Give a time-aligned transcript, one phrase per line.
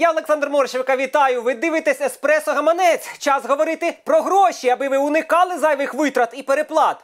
[0.00, 1.42] Я Олександр Морщевка вітаю.
[1.42, 3.18] Ви дивитесь Еспресо Гаманець.
[3.18, 6.96] Час говорити про гроші, аби ви уникали зайвих витрат і переплат.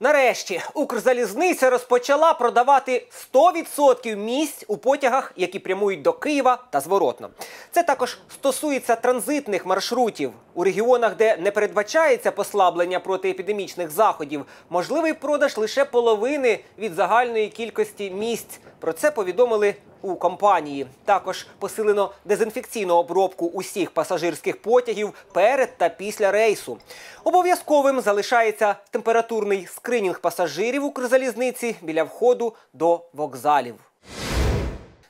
[0.00, 7.30] Нарешті Укрзалізниця розпочала продавати 100% місць у потягах, які прямують до Києва та зворотно.
[7.70, 14.46] Це також стосується транзитних маршрутів у регіонах, де не передбачається послаблення протиепідемічних заходів.
[14.70, 18.60] Можливий продаж лише половини від загальної кількості місць.
[18.80, 20.86] Про це повідомили у компанії.
[21.04, 26.78] Також посилено дезінфекційну обробку усіх пасажирських потягів перед та після рейсу.
[27.24, 33.74] Обов'язковим залишається температурний скринінг пасажирів Укрзалізниці біля входу до вокзалів.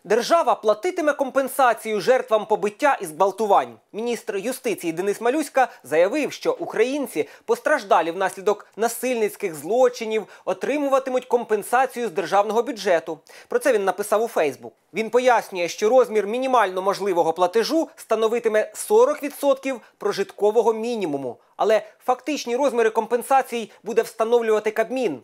[0.06, 3.76] Держава платитиме компенсацію жертвам побиття і зґвалтувань.
[3.92, 12.62] Міністр юстиції Денис Малюська заявив, що українці, постраждалі внаслідок насильницьких злочинів, отримуватимуть компенсацію з державного
[12.62, 13.18] бюджету.
[13.48, 14.72] Про це він написав у Фейсбук.
[14.94, 23.70] Він пояснює, що розмір мінімально можливого платежу становитиме 40% прожиткового мінімуму, але фактичні розміри компенсацій
[23.82, 25.20] буде встановлювати Кабмін.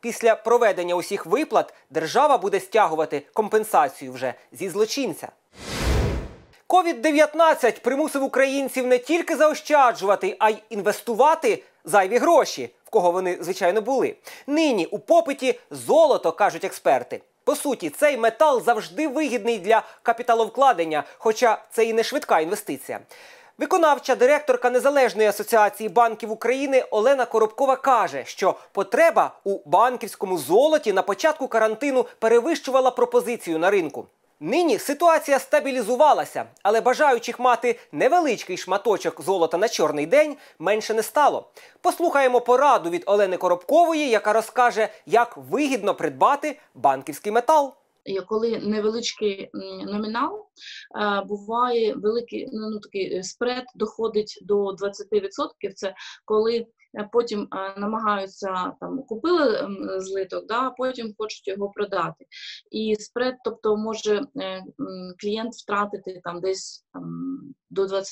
[0.00, 5.28] Після проведення усіх виплат держава буде стягувати компенсацію вже зі злочинця.
[6.66, 13.80] Ковід-19 примусив українців не тільки заощаджувати, а й інвестувати зайві гроші, в кого вони звичайно
[13.80, 14.16] були.
[14.46, 17.20] Нині у попиті золото кажуть експерти.
[17.44, 23.00] По суті, цей метал завжди вигідний для капіталовкладення, хоча це і не швидка інвестиція.
[23.58, 31.02] Виконавча директорка Незалежної асоціації банків України Олена Коробкова каже, що потреба у банківському золоті на
[31.02, 34.06] початку карантину перевищувала пропозицію на ринку.
[34.40, 41.48] Нині ситуація стабілізувалася, але бажаючих мати невеличкий шматочок золота на чорний день менше не стало.
[41.80, 47.74] Послухаємо пораду від Олени Коробкової, яка розкаже, як вигідно придбати банківський метал.
[48.28, 49.50] Коли невеличкий
[49.86, 50.46] номінал,
[51.26, 55.72] буває великий ну, такий спред доходить до 20%.
[55.74, 55.94] Це
[56.24, 56.66] коли
[57.12, 59.68] потім намагаються там купили
[59.98, 62.24] злиток, да, потім хочуть його продати.
[62.70, 64.64] І спред, тобто може е,
[65.20, 66.84] клієнт втратити там десь
[67.70, 68.04] до 20%.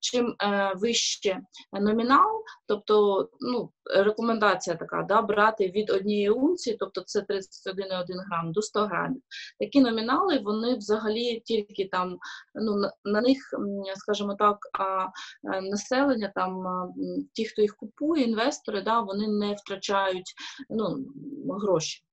[0.00, 1.40] Чим е, вище
[1.72, 8.62] номінал, тобто ну, рекомендація така, да, брати від однієї унції, тобто це 31,1 грам до
[8.62, 9.22] 100 грамів.
[9.60, 12.18] Такі номінали, вони взагалі тільки там,
[12.54, 13.38] ну, на, на них,
[13.96, 15.06] скажімо так, а
[15.60, 16.64] населення, там,
[17.32, 20.34] ті, хто їх купує, інвестори, да, вони не втрачають
[20.70, 21.06] ну,
[21.48, 22.04] гроші.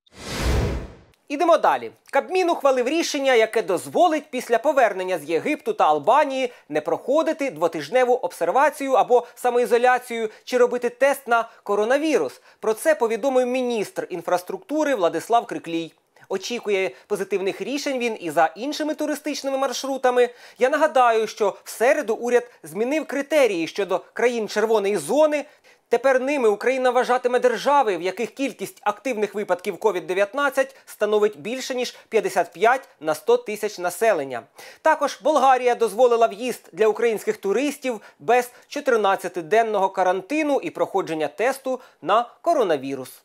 [1.29, 1.91] Ідемо далі.
[2.11, 8.93] Кабмін ухвалив рішення, яке дозволить після повернення з Єгипту та Албанії не проходити двотижневу обсервацію
[8.93, 12.41] або самоізоляцію чи робити тест на коронавірус.
[12.59, 15.91] Про це повідомив міністр інфраструктури Владислав Криклій.
[16.29, 20.29] Очікує позитивних рішень він і за іншими туристичними маршрутами.
[20.59, 25.45] Я нагадаю, що в середу уряд змінив критерії щодо країн червоної зони.
[25.89, 32.87] Тепер ними Україна вважатиме держави, в яких кількість активних випадків COVID-19 становить більше ніж 55
[32.99, 34.43] на 100 тисяч населення.
[34.81, 43.21] Також Болгарія дозволила в'їзд для українських туристів без 14-денного карантину і проходження тесту на коронавірус.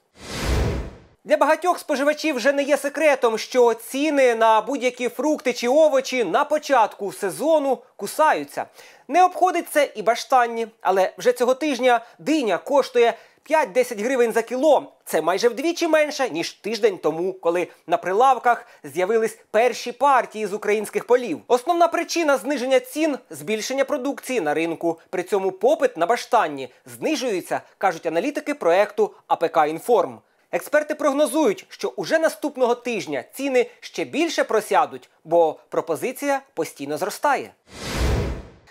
[1.26, 6.44] Для багатьох споживачів вже не є секретом, що ціни на будь-які фрукти чи овочі на
[6.44, 8.66] початку сезону кусаються.
[9.08, 13.14] Не обходить це і баштанні, але вже цього тижня диня коштує
[13.50, 14.92] 5-10 гривень за кіло.
[15.04, 21.04] Це майже вдвічі менше ніж тиждень тому, коли на прилавках з'явились перші партії з українських
[21.04, 21.40] полів.
[21.48, 24.98] Основна причина зниження цін збільшення продукції на ринку.
[25.10, 30.20] При цьому попит на баштанні знижується, кажуть аналітики проекту АПК Інформ.
[30.54, 37.54] Експерти прогнозують, що уже наступного тижня ціни ще більше просядуть, бо пропозиція постійно зростає.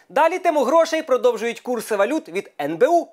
[0.09, 3.07] Далі тему грошей продовжують курси валют від НБУ.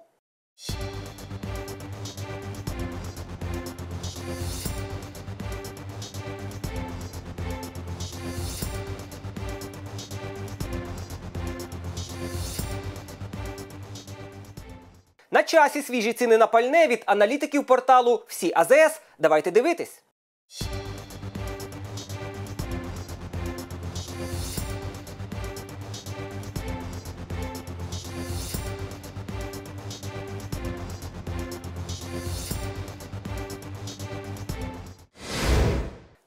[15.32, 19.00] На часі свіжі ціни на пальне від аналітиків порталу Всі АЗС.
[19.18, 20.02] Давайте дивитись.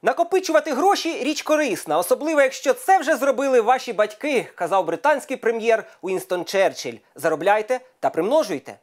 [0.02, 6.44] Накопичувати гроші річ корисна, особливо якщо це вже зробили ваші батьки, казав британський прем'єр Уінстон
[6.44, 6.96] Черчилль.
[7.14, 8.78] Заробляйте та примножуйте.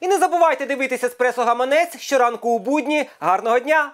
[0.00, 3.06] І не забувайте дивитися еспресо гаманець щоранку у будні.
[3.20, 3.92] Гарного дня!